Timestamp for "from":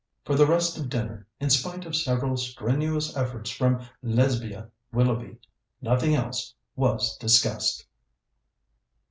3.51-3.85